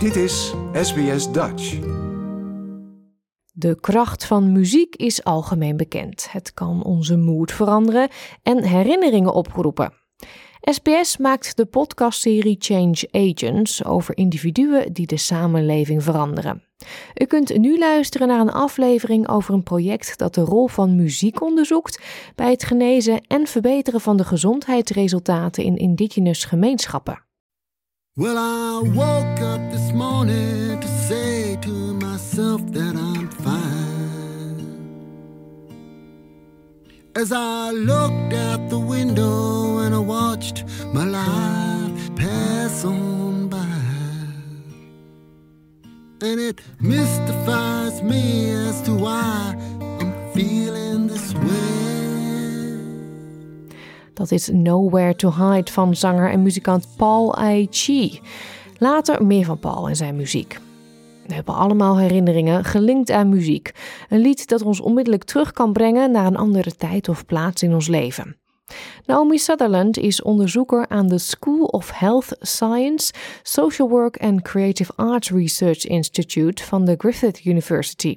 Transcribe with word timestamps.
Dit 0.00 0.16
is 0.16 0.54
SBS 0.72 1.32
Dutch. 1.32 1.78
De 3.52 3.80
kracht 3.80 4.24
van 4.24 4.52
muziek 4.52 4.96
is 4.96 5.24
algemeen 5.24 5.76
bekend. 5.76 6.32
Het 6.32 6.54
kan 6.54 6.84
onze 6.84 7.16
moed 7.16 7.52
veranderen 7.52 8.08
en 8.42 8.62
herinneringen 8.62 9.32
oproepen. 9.32 9.92
SBS 10.60 11.16
maakt 11.16 11.56
de 11.56 11.66
podcastserie 11.66 12.56
Change 12.58 13.08
Agents 13.10 13.84
over 13.84 14.16
individuen 14.16 14.92
die 14.92 15.06
de 15.06 15.16
samenleving 15.16 16.02
veranderen. 16.02 16.62
U 17.14 17.24
kunt 17.24 17.58
nu 17.58 17.78
luisteren 17.78 18.28
naar 18.28 18.40
een 18.40 18.52
aflevering 18.52 19.28
over 19.28 19.54
een 19.54 19.62
project 19.62 20.18
dat 20.18 20.34
de 20.34 20.40
rol 20.40 20.68
van 20.68 20.96
muziek 20.96 21.42
onderzoekt 21.42 22.02
bij 22.34 22.50
het 22.50 22.64
genezen 22.64 23.20
en 23.26 23.46
verbeteren 23.46 24.00
van 24.00 24.16
de 24.16 24.24
gezondheidsresultaten 24.24 25.64
in 25.64 25.76
indigenous 25.76 26.44
gemeenschappen. 26.44 27.28
Well, 28.16 28.36
I 28.38 28.80
woke 28.88 29.40
up 29.40 29.70
this 29.70 29.92
morning 29.92 30.80
to 30.80 30.88
say 30.88 31.56
to 31.62 31.70
myself 31.94 32.60
that 32.72 32.96
I'm 32.96 33.28
fine. 33.28 34.66
As 37.14 37.30
I 37.30 37.70
looked 37.70 38.32
out 38.34 38.68
the 38.68 38.80
window 38.80 39.78
and 39.78 39.94
I 39.94 40.00
watched 40.00 40.64
my 40.92 41.04
life 41.04 42.16
pass 42.16 42.84
on 42.84 43.48
by. 43.48 43.64
And 46.20 46.40
it 46.40 46.60
mystifies 46.80 48.02
me 48.02 48.49
Dat 54.20 54.30
is 54.30 54.48
Nowhere 54.52 55.14
to 55.16 55.32
Hide 55.32 55.72
van 55.72 55.96
zanger 55.96 56.30
en 56.30 56.42
muzikant 56.42 56.86
Paul 56.96 57.36
Ai 57.36 57.66
Chi. 57.70 58.20
Later 58.78 59.26
meer 59.26 59.44
van 59.44 59.58
Paul 59.58 59.88
en 59.88 59.96
zijn 59.96 60.16
muziek. 60.16 60.58
We 61.26 61.34
hebben 61.34 61.54
allemaal 61.54 61.98
herinneringen 61.98 62.64
gelinkt 62.64 63.10
aan 63.10 63.28
muziek. 63.28 63.72
Een 64.08 64.18
lied 64.18 64.48
dat 64.48 64.62
ons 64.62 64.80
onmiddellijk 64.80 65.24
terug 65.24 65.52
kan 65.52 65.72
brengen 65.72 66.10
naar 66.10 66.26
een 66.26 66.36
andere 66.36 66.76
tijd 66.76 67.08
of 67.08 67.26
plaats 67.26 67.62
in 67.62 67.74
ons 67.74 67.88
leven. 67.88 68.36
Naomi 69.06 69.38
Sutherland 69.38 69.98
is 69.98 70.22
onderzoeker 70.22 70.88
aan 70.88 71.08
de 71.08 71.18
School 71.18 71.64
of 71.64 71.90
Health 71.90 72.36
Science, 72.40 73.12
Social 73.42 73.88
Work 73.88 74.16
and 74.16 74.42
Creative 74.42 74.92
Arts 74.96 75.30
Research 75.30 75.86
Institute 75.86 76.64
van 76.64 76.84
de 76.84 76.94
Griffith 76.98 77.44
University. 77.44 78.16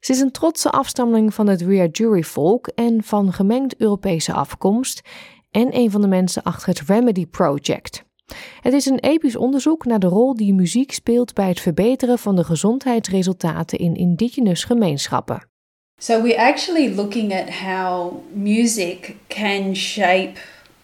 Ze 0.00 0.12
is 0.12 0.20
een 0.20 0.30
trotse 0.30 0.70
afstammeling 0.70 1.34
van 1.34 1.46
het 1.46 1.64
Wiradjuri-volk 1.64 2.66
en 2.66 3.02
van 3.04 3.32
gemengd 3.32 3.76
Europese 3.76 4.32
afkomst 4.32 5.00
en 5.50 5.76
een 5.76 5.90
van 5.90 6.00
de 6.00 6.06
mensen 6.06 6.42
achter 6.42 6.68
het 6.68 6.80
Remedy 6.86 7.26
Project. 7.26 8.04
Het 8.60 8.72
is 8.72 8.86
een 8.86 8.98
episch 8.98 9.36
onderzoek 9.36 9.84
naar 9.84 9.98
de 9.98 10.06
rol 10.06 10.34
die 10.34 10.54
muziek 10.54 10.92
speelt 10.92 11.34
bij 11.34 11.48
het 11.48 11.60
verbeteren 11.60 12.18
van 12.18 12.36
de 12.36 12.44
gezondheidsresultaten 12.44 13.78
in 13.78 13.94
indigenous 13.94 14.64
gemeenschappen. 14.64 15.48
So 15.96 16.22
we're 16.22 16.40
actually 16.40 16.94
looking 16.94 17.32
at 17.32 17.50
how 17.50 18.12
music 18.32 19.16
can 19.26 19.76
shape 19.76 20.32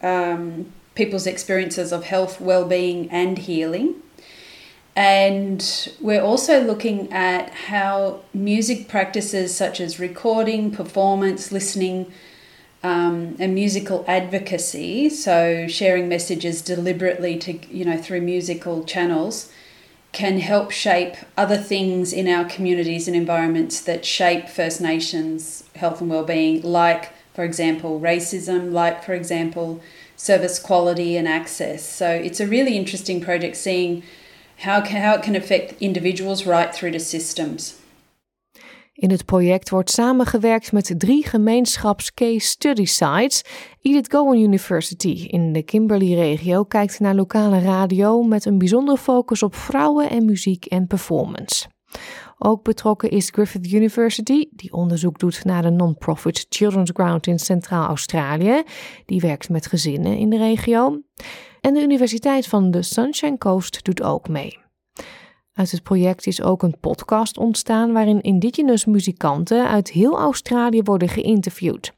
um, 0.04 0.72
people's 0.92 1.26
experiences 1.26 1.92
of 1.92 2.08
health, 2.08 2.38
well-being, 2.38 3.12
and 3.12 3.38
healing. 3.38 3.88
And 4.96 5.92
we're 6.00 6.22
also 6.22 6.62
looking 6.62 7.12
at 7.12 7.50
how 7.50 8.20
music 8.32 8.88
practices 8.88 9.54
such 9.54 9.78
as 9.78 10.00
recording, 10.00 10.70
performance, 10.70 11.52
listening, 11.52 12.10
um, 12.82 13.36
and 13.38 13.54
musical 13.54 14.04
advocacy, 14.06 15.10
so 15.10 15.66
sharing 15.66 16.08
messages 16.08 16.62
deliberately 16.62 17.36
to 17.38 17.58
you 17.74 17.84
know 17.84 17.96
through 17.96 18.20
musical 18.20 18.84
channels, 18.84 19.52
can 20.12 20.38
help 20.38 20.70
shape 20.70 21.16
other 21.36 21.56
things 21.56 22.12
in 22.12 22.28
our 22.28 22.44
communities 22.44 23.08
and 23.08 23.16
environments 23.16 23.80
that 23.82 24.04
shape 24.04 24.48
First 24.48 24.80
Nations 24.80 25.64
health 25.74 26.00
and 26.00 26.08
well-being, 26.08 26.62
like 26.62 27.12
for 27.34 27.44
example 27.44 28.00
racism, 28.00 28.72
like 28.72 29.04
for 29.04 29.14
example 29.14 29.82
service 30.16 30.58
quality 30.58 31.16
and 31.16 31.28
access. 31.28 31.84
So 31.84 32.08
it's 32.08 32.40
a 32.40 32.46
really 32.46 32.76
interesting 32.76 33.20
project 33.20 33.56
seeing 33.56 34.02
how, 34.56 34.82
how 34.84 35.14
it 35.14 35.22
can 35.22 35.34
affect 35.34 35.74
individuals 35.78 36.44
right 36.44 36.72
through 36.72 36.92
to 36.92 37.04
systems. 37.04 37.74
In 38.96 39.10
het 39.10 39.24
project 39.24 39.70
wordt 39.70 39.90
samengewerkt 39.90 40.72
met 40.72 40.94
drie 40.98 41.26
gemeenschapscase 41.26 42.46
study 42.46 42.84
sites. 42.84 43.42
Edith 43.82 44.10
Gowan 44.10 44.38
University 44.38 45.26
in 45.26 45.52
de 45.52 45.62
Kimberley-regio 45.62 46.64
kijkt 46.64 47.00
naar 47.00 47.14
lokale 47.14 47.60
radio 47.60 48.22
met 48.22 48.44
een 48.44 48.58
bijzondere 48.58 48.98
focus 48.98 49.42
op 49.42 49.54
vrouwen 49.54 50.10
en 50.10 50.24
muziek 50.24 50.64
en 50.64 50.86
performance. 50.86 51.66
Ook 52.38 52.62
betrokken 52.62 53.10
is 53.10 53.30
Griffith 53.30 53.72
University, 53.72 54.48
die 54.50 54.72
onderzoek 54.72 55.18
doet 55.18 55.44
naar 55.44 55.62
de 55.62 55.70
non-profit 55.70 56.46
Children's 56.48 56.90
Ground 56.94 57.26
in 57.26 57.38
Centraal-Australië. 57.38 58.62
Die 59.06 59.20
werkt 59.20 59.48
met 59.48 59.66
gezinnen 59.66 60.16
in 60.16 60.30
de 60.30 60.38
regio. 60.38 61.00
En 61.60 61.74
de 61.74 61.82
Universiteit 61.82 62.46
van 62.46 62.70
de 62.70 62.82
Sunshine 62.82 63.38
Coast 63.38 63.84
doet 63.84 64.02
ook 64.02 64.28
mee. 64.28 64.58
Uit 65.52 65.70
het 65.70 65.82
project 65.82 66.26
is 66.26 66.42
ook 66.42 66.62
een 66.62 66.78
podcast 66.80 67.38
ontstaan 67.38 67.92
waarin 67.92 68.20
indigenous 68.20 68.84
muzikanten 68.84 69.68
uit 69.68 69.90
heel 69.90 70.18
Australië 70.18 70.82
worden 70.82 71.08
geïnterviewd. 71.08 71.92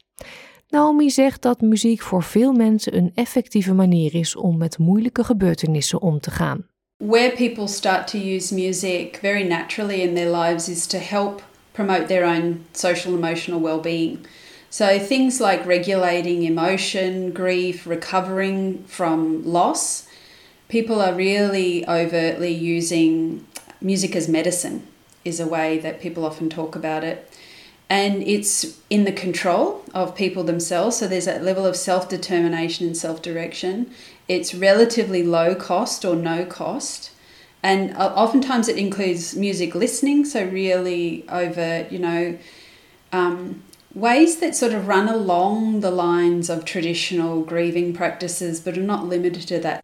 Naomi 0.67 1.09
zegt 1.09 1.41
dat 1.41 1.61
muziek 1.61 2.01
voor 2.01 2.23
veel 2.23 2.53
mensen 2.53 2.97
een 2.97 3.11
effectieve 3.13 3.73
manier 3.73 4.15
is 4.15 4.35
om 4.35 4.57
met 4.57 4.77
moeilijke 4.77 5.23
gebeurtenissen 5.23 6.01
om 6.01 6.19
te 6.19 6.31
gaan. 6.31 6.67
Where 6.99 7.31
people 7.31 7.69
start 7.69 8.09
to 8.09 8.19
use 8.19 8.51
music 8.51 9.19
very 9.21 9.45
naturally 9.45 10.01
in 10.01 10.15
their 10.15 10.29
lives 10.29 10.67
is 10.67 10.85
to 10.87 10.99
help 10.99 11.41
promote 11.73 12.09
their 12.09 12.25
own 12.25 12.65
social 12.73 13.15
emotional 13.15 13.61
well-being. 13.61 14.25
So 14.69 14.99
things 14.99 15.39
like 15.39 15.65
regulating 15.65 16.43
emotion, 16.43 17.31
grief, 17.31 17.87
recovering 17.87 18.83
from 18.83 19.45
loss. 19.45 20.09
People 20.67 21.01
are 21.01 21.13
really 21.13 21.87
overtly 21.87 22.51
using 22.51 23.47
music 23.79 24.13
as 24.13 24.27
medicine 24.27 24.85
is 25.23 25.39
a 25.39 25.47
way 25.47 25.79
that 25.79 26.01
people 26.01 26.25
often 26.25 26.49
talk 26.49 26.75
about 26.75 27.05
it. 27.05 27.31
And 27.89 28.21
it's 28.23 28.77
in 28.89 29.05
the 29.05 29.13
control 29.13 29.85
of 29.93 30.15
people 30.15 30.43
themselves. 30.43 30.97
So 30.97 31.07
there's 31.07 31.25
that 31.25 31.45
level 31.45 31.65
of 31.65 31.77
self 31.77 32.09
determination 32.09 32.87
and 32.87 32.97
self 32.97 33.21
direction. 33.21 33.89
It's 34.29 34.55
relatively 34.55 35.23
low 35.23 35.55
cost 35.55 36.05
or 36.05 36.15
no 36.15 36.45
cost. 36.45 37.11
And 37.61 37.93
oftentimes 37.97 38.69
it 38.69 38.77
includes 38.77 39.35
music 39.35 39.75
listening. 39.75 40.23
So, 40.23 40.45
really 40.45 41.27
over, 41.27 41.85
you 41.89 41.99
know, 41.99 42.37
um, 43.11 43.63
ways 43.93 44.39
that 44.39 44.55
sort 44.55 44.73
of 44.73 44.87
run 44.87 45.09
along 45.09 45.81
the 45.81 45.91
lines 45.91 46.49
of 46.49 46.63
traditional 46.63 47.41
grieving 47.41 47.91
practices, 47.91 48.61
but 48.61 48.77
are 48.77 48.81
not 48.81 49.07
limited 49.07 49.47
to 49.47 49.59
that. 49.59 49.83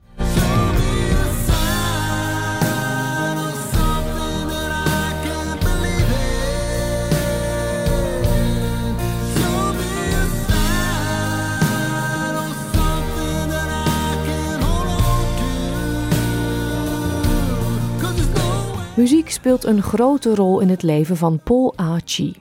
Muziek 19.05 19.29
speelt 19.29 19.63
een 19.63 19.81
grote 19.81 20.35
rol 20.35 20.59
in 20.59 20.69
het 20.69 20.83
leven 20.83 21.17
van 21.17 21.39
Paul 21.43 21.73
Achi. 21.75 22.35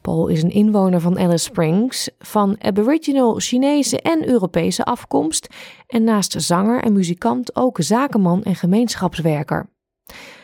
Paul 0.00 0.28
is 0.28 0.42
een 0.42 0.50
inwoner 0.50 1.00
van 1.00 1.18
Alice 1.18 1.44
Springs, 1.44 2.10
van 2.18 2.56
Aboriginal 2.60 3.34
Chinese 3.38 4.00
en 4.00 4.28
Europese 4.28 4.84
afkomst 4.84 5.46
en 5.86 6.04
naast 6.04 6.42
zanger 6.42 6.82
en 6.82 6.92
muzikant 6.92 7.56
ook 7.56 7.76
zakenman 7.80 8.42
en 8.42 8.56
gemeenschapswerker. 8.56 9.70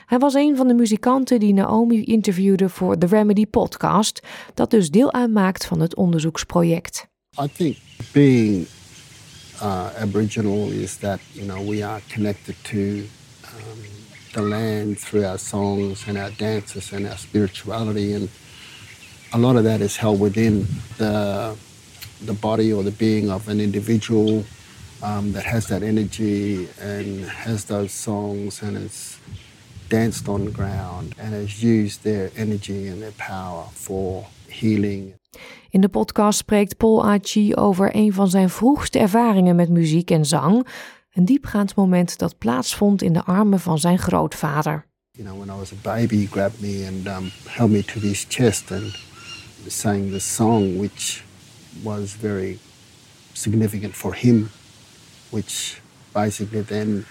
Hij 0.06 0.18
was 0.18 0.34
een 0.34 0.56
van 0.56 0.68
de 0.68 0.74
muzikanten 0.74 1.40
die 1.40 1.52
Naomi 1.52 2.04
interviewde 2.04 2.68
voor 2.68 2.98
The 2.98 3.06
Remedy 3.06 3.46
podcast, 3.46 4.20
dat 4.54 4.70
dus 4.70 4.90
deel 4.90 5.12
uitmaakt 5.12 5.66
van 5.66 5.80
het 5.80 5.94
onderzoeksproject. 5.94 7.06
I 7.42 7.48
think 7.56 7.76
being 8.12 8.66
uh, 9.62 9.86
Aboriginal 10.00 10.68
is 10.68 10.96
that 10.96 11.18
you 11.32 11.46
know 11.46 11.68
we 11.68 11.86
are 11.86 12.00
connected 12.14 12.54
to 12.62 12.78
um, 12.78 14.05
the 14.36 14.42
land 14.42 14.98
through 14.98 15.24
our 15.24 15.38
songs 15.38 16.04
and 16.06 16.18
our 16.18 16.30
dances 16.30 16.92
and 16.92 17.06
our 17.06 17.16
spirituality 17.16 18.12
and 18.12 18.28
a 19.32 19.38
lot 19.38 19.56
of 19.56 19.64
that 19.64 19.80
is 19.80 19.96
held 19.96 20.20
within 20.20 20.66
the 20.98 21.56
the 22.24 22.32
body 22.32 22.72
or 22.72 22.82
the 22.82 22.96
being 22.98 23.30
of 23.30 23.48
an 23.48 23.60
individual 23.60 24.44
um, 25.02 25.32
that 25.32 25.44
has 25.44 25.66
that 25.66 25.82
energy 25.82 26.68
and 26.80 27.24
has 27.24 27.64
those 27.64 27.92
songs 27.92 28.62
and 28.62 28.76
has 28.76 29.18
danced 29.88 30.28
on 30.28 30.50
ground 30.52 31.14
and 31.18 31.32
has 31.32 31.62
used 31.62 32.02
their 32.02 32.30
energy 32.36 32.88
and 32.88 33.00
their 33.00 33.16
power 33.16 33.64
for 33.72 34.26
healing. 34.48 35.14
In 35.70 35.80
de 35.80 35.88
podcast 35.88 36.38
spreekt 36.38 36.76
Paul 36.76 37.06
Achi 37.06 37.54
over 37.54 37.90
een 37.96 38.12
van 38.12 38.28
zijn 38.28 38.50
vroegste 38.50 38.98
ervaringen 38.98 39.56
met 39.56 39.68
muziek 39.68 40.10
en 40.10 40.24
zang. 40.24 40.66
Een 41.16 41.24
diepgaand 41.24 41.74
moment 41.74 42.18
dat 42.18 42.38
plaatsvond 42.38 43.02
in 43.02 43.12
de 43.12 43.24
armen 43.24 43.60
van 43.60 43.78
zijn 43.78 43.98
grootvader. 43.98 44.86
You 45.10 45.28
know, 45.28 45.38
when 45.38 45.56
I 45.56 45.58
was 45.58 45.72
a 45.72 45.76
baby, 45.82 46.16
he 46.16 46.26
grabbed 46.26 46.60
me 46.60 46.86
and 46.86 47.06
um, 47.06 47.30
held 47.46 47.70
me 47.70 47.84
to 47.84 48.00
his 48.00 48.26
chest 48.28 48.70
and 48.70 48.98
sang 49.66 50.10
the 50.10 50.18
song, 50.18 50.78
which 50.78 51.24
was 51.82 52.16
very 52.20 52.58
significant 53.32 53.94
for 53.94 54.14
him, 54.14 54.50
which 55.30 55.80
basically 56.12 56.64
then 56.64 57.04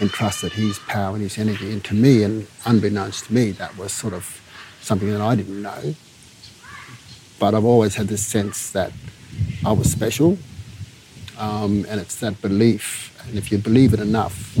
entrusted 0.00 0.52
his 0.52 0.78
power 0.78 1.14
and 1.14 1.22
his 1.22 1.38
energy 1.38 1.70
into 1.70 1.94
me. 1.94 2.24
And 2.24 2.46
unbeknownst 2.64 3.24
to 3.24 3.32
me, 3.32 3.52
that 3.52 3.76
was 3.76 3.92
sort 3.92 4.12
of 4.12 4.40
something 4.80 5.10
that 5.10 5.32
I 5.32 5.34
didn't 5.34 5.62
know. 5.62 5.94
But 7.38 7.54
I've 7.54 7.68
always 7.68 7.96
had 7.96 8.06
this 8.08 8.26
sense 8.26 8.70
that 8.70 8.90
I 9.64 9.72
was 9.72 9.90
special. 9.90 10.36
Um, 11.38 11.84
and 11.88 12.00
it's 12.00 12.16
that 12.20 12.40
belief. 12.40 13.12
And 13.28 13.36
if 13.36 13.52
you 13.52 13.58
believe 13.58 13.92
it 13.92 14.00
enough, 14.00 14.56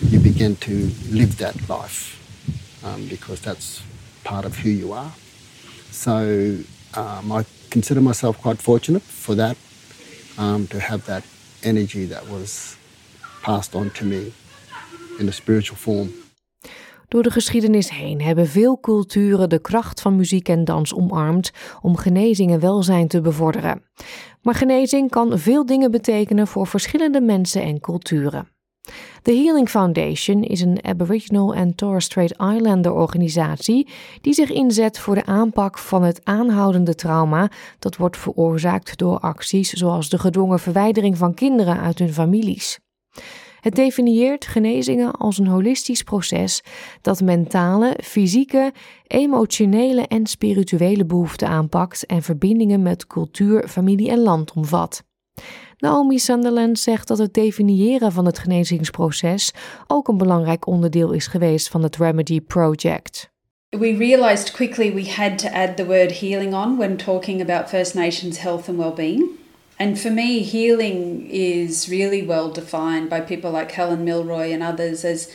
you 0.00 0.18
begin 0.18 0.56
to 0.56 0.90
live 1.10 1.38
that 1.38 1.68
life 1.68 2.16
um, 2.84 3.06
because 3.08 3.40
that's 3.40 3.82
part 4.24 4.44
of 4.44 4.56
who 4.56 4.70
you 4.70 4.92
are. 4.92 5.12
So 5.90 6.58
um, 6.94 7.32
I 7.32 7.44
consider 7.70 8.00
myself 8.00 8.40
quite 8.40 8.58
fortunate 8.58 9.02
for 9.02 9.34
that, 9.34 9.56
um, 10.38 10.66
to 10.68 10.80
have 10.80 11.04
that 11.06 11.24
energy 11.62 12.06
that 12.06 12.28
was 12.28 12.76
passed 13.42 13.74
on 13.74 13.90
to 13.90 14.04
me 14.04 14.32
in 15.18 15.28
a 15.28 15.32
spiritual 15.32 15.76
form. 15.76 16.12
Door 17.08 17.22
de 17.22 17.30
geschiedenis 17.30 17.90
heen 17.90 18.20
hebben 18.20 18.46
veel 18.46 18.80
culturen 18.80 19.48
de 19.48 19.58
kracht 19.58 20.00
van 20.00 20.16
muziek 20.16 20.48
en 20.48 20.64
dans 20.64 20.94
omarmd 20.94 21.50
om 21.82 21.96
genezing 21.96 22.50
en 22.50 22.60
welzijn 22.60 23.08
te 23.08 23.20
bevorderen. 23.20 23.82
Maar 24.42 24.54
genezing 24.54 25.10
kan 25.10 25.38
veel 25.38 25.66
dingen 25.66 25.90
betekenen 25.90 26.46
voor 26.46 26.66
verschillende 26.66 27.20
mensen 27.20 27.62
en 27.62 27.80
culturen. 27.80 28.48
De 29.22 29.34
Healing 29.34 29.68
Foundation 29.68 30.42
is 30.42 30.60
een 30.60 30.84
Aboriginal 30.84 31.54
en 31.54 31.74
Torres 31.74 32.04
Strait 32.04 32.30
Islander 32.30 32.92
organisatie 32.92 33.88
die 34.20 34.32
zich 34.32 34.50
inzet 34.50 34.98
voor 34.98 35.14
de 35.14 35.24
aanpak 35.24 35.78
van 35.78 36.02
het 36.02 36.20
aanhoudende 36.24 36.94
trauma 36.94 37.50
dat 37.78 37.96
wordt 37.96 38.16
veroorzaakt 38.16 38.98
door 38.98 39.18
acties 39.18 39.70
zoals 39.70 40.08
de 40.08 40.18
gedwongen 40.18 40.58
verwijdering 40.58 41.16
van 41.16 41.34
kinderen 41.34 41.80
uit 41.80 41.98
hun 41.98 42.12
families. 42.12 42.78
Het 43.66 43.74
definieert 43.74 44.46
genezingen 44.46 45.12
als 45.12 45.38
een 45.38 45.46
holistisch 45.46 46.02
proces 46.02 46.62
dat 47.00 47.20
mentale, 47.20 47.98
fysieke, 48.02 48.72
emotionele 49.06 50.02
en 50.02 50.26
spirituele 50.26 51.04
behoeften 51.04 51.48
aanpakt 51.48 52.06
en 52.06 52.22
verbindingen 52.22 52.82
met 52.82 53.06
cultuur, 53.06 53.68
familie 53.68 54.10
en 54.10 54.18
land 54.18 54.52
omvat. 54.52 55.04
Naomi 55.78 56.18
Sunderland 56.18 56.78
zegt 56.78 57.08
dat 57.08 57.18
het 57.18 57.34
definiëren 57.34 58.12
van 58.12 58.26
het 58.26 58.38
genezingsproces 58.38 59.52
ook 59.86 60.08
een 60.08 60.18
belangrijk 60.18 60.66
onderdeel 60.66 61.12
is 61.12 61.26
geweest 61.26 61.68
van 61.68 61.82
het 61.82 61.96
Remedy 61.96 62.40
Project. 62.40 63.30
We 63.68 63.96
realized 63.96 64.50
quickly 64.50 64.94
we 64.94 65.10
had 65.10 65.38
to 65.38 65.48
add 65.48 65.76
the 65.76 65.86
word 65.86 66.20
healing 66.20 66.54
on 66.54 66.76
when 66.76 66.96
talking 66.96 67.40
about 67.40 67.68
First 67.68 67.94
Nations 67.94 68.38
health 68.38 68.68
and 68.68 68.78
well-being. 68.78 69.44
And 69.78 69.98
for 70.00 70.10
me, 70.10 70.42
healing 70.42 71.28
is 71.30 71.88
really 71.88 72.22
well 72.22 72.50
defined 72.50 73.10
by 73.10 73.20
people 73.20 73.50
like 73.50 73.72
Helen 73.72 74.04
Milroy 74.04 74.50
and 74.52 74.62
others 74.62 75.04
as 75.04 75.30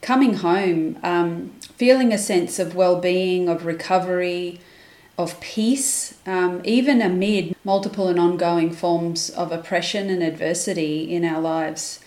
coming 0.00 0.34
home, 0.34 0.98
um, 1.02 1.52
feeling 1.76 2.12
a 2.12 2.18
sense 2.18 2.58
of 2.58 2.74
well 2.74 3.00
being, 3.00 3.48
of 3.48 3.64
recovery, 3.64 4.60
of 5.16 5.40
peace, 5.40 6.14
um, 6.26 6.60
even 6.64 7.00
amid 7.00 7.54
multiple 7.64 8.08
and 8.08 8.18
ongoing 8.18 8.72
forms 8.72 9.30
of 9.30 9.52
oppression 9.52 10.10
and 10.10 10.22
adversity 10.22 11.14
in 11.14 11.24
our 11.24 11.40
lives. 11.40 12.00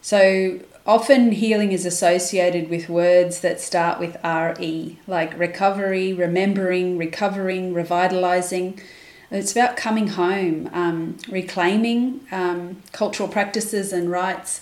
So 0.00 0.60
often 0.86 1.32
healing 1.32 1.72
is 1.72 1.84
associated 1.84 2.70
with 2.70 2.88
words 2.88 3.40
that 3.40 3.60
start 3.60 3.98
with 3.98 4.16
RE, 4.24 4.98
like 5.06 5.38
recovery, 5.38 6.12
remembering, 6.12 6.98
recovering, 6.98 7.74
revitalizing. 7.74 8.80
It's 9.32 9.52
about 9.52 9.78
coming 9.78 10.08
home, 10.08 10.68
um, 10.74 11.16
reclaiming 11.28 12.20
um, 12.30 12.82
cultural 12.92 13.30
practices 13.30 13.90
and 13.90 14.10
rights, 14.10 14.60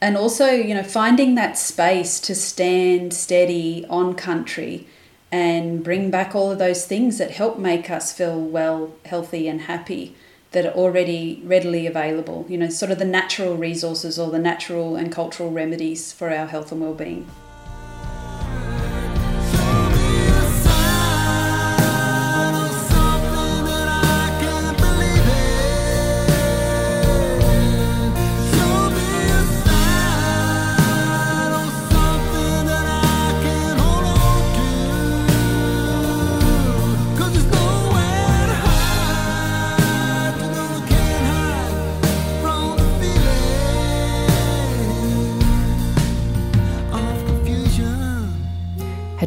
and 0.00 0.16
also, 0.16 0.46
you 0.46 0.72
know, 0.72 0.84
finding 0.84 1.34
that 1.34 1.58
space 1.58 2.20
to 2.20 2.34
stand 2.36 3.12
steady 3.12 3.84
on 3.90 4.14
country 4.14 4.86
and 5.32 5.82
bring 5.82 6.12
back 6.12 6.36
all 6.36 6.52
of 6.52 6.58
those 6.58 6.86
things 6.86 7.18
that 7.18 7.32
help 7.32 7.58
make 7.58 7.90
us 7.90 8.12
feel 8.12 8.40
well, 8.40 8.94
healthy, 9.04 9.48
and 9.48 9.62
happy 9.62 10.14
that 10.52 10.64
are 10.64 10.72
already 10.72 11.42
readily 11.44 11.84
available. 11.84 12.46
You 12.48 12.58
know, 12.58 12.68
sort 12.68 12.92
of 12.92 13.00
the 13.00 13.04
natural 13.04 13.56
resources 13.56 14.16
or 14.16 14.30
the 14.30 14.38
natural 14.38 14.94
and 14.94 15.10
cultural 15.10 15.50
remedies 15.50 16.12
for 16.12 16.30
our 16.30 16.46
health 16.46 16.70
and 16.70 16.80
well-being. 16.80 17.26